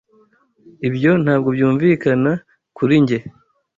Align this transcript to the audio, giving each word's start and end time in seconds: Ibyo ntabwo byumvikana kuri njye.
Ibyo 0.87 1.11
ntabwo 1.23 1.49
byumvikana 1.55 2.31
kuri 2.77 2.95
njye. 3.03 3.17